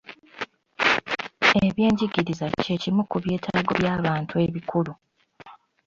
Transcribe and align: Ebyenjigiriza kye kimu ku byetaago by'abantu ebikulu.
Ebyenjigiriza 1.65 2.47
kye 2.61 2.75
kimu 2.81 3.03
ku 3.09 3.17
byetaago 3.23 3.71
by'abantu 3.79 4.33
ebikulu. 4.45 4.91